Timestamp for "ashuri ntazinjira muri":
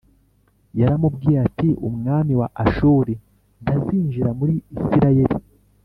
2.63-4.53